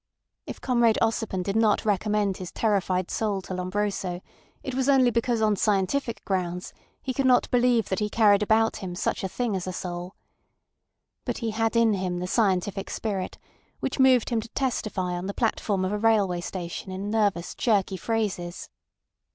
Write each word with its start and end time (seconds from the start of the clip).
If 0.47 0.59
Comrade 0.59 0.97
Ossipon 0.99 1.43
did 1.43 1.55
not 1.55 1.85
recommend 1.85 2.37
his 2.37 2.51
terrified 2.51 3.11
soul 3.11 3.39
to 3.43 3.53
Lombroso, 3.53 4.19
it 4.63 4.73
was 4.73 4.89
only 4.89 5.11
because 5.11 5.43
on 5.43 5.55
scientific 5.55 6.25
grounds 6.25 6.73
he 7.03 7.13
could 7.13 7.27
not 7.27 7.51
believe 7.51 7.89
that 7.89 7.99
he 7.99 8.09
carried 8.09 8.41
about 8.41 8.77
him 8.77 8.95
such 8.95 9.23
a 9.23 9.27
thing 9.29 9.55
as 9.55 9.67
a 9.67 9.71
soul. 9.71 10.15
But 11.23 11.37
he 11.37 11.51
had 11.51 11.75
in 11.75 11.93
him 11.93 12.17
the 12.17 12.25
scientific 12.25 12.89
spirit, 12.89 13.37
which 13.79 13.99
moved 13.99 14.31
him 14.31 14.41
to 14.41 14.49
testify 14.49 15.11
on 15.11 15.27
the 15.27 15.35
platform 15.35 15.85
of 15.85 15.91
a 15.91 15.99
railway 15.99 16.41
station 16.41 16.91
in 16.91 17.11
nervous 17.11 17.53
jerky 17.53 17.95
phrases. 17.95 18.69